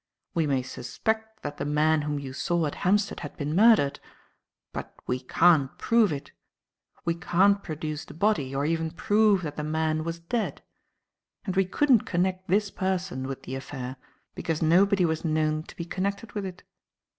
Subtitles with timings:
[0.33, 3.99] We may suspect that the man whom you saw at Hampstead had been murdered.
[4.73, 6.31] But we can't prove it.
[7.05, 10.63] We can't produce the body or even prove that the man was dead.
[11.45, 13.97] And we couldn't connect this person with the affair
[14.33, 16.63] because nobody was known to be connected with it.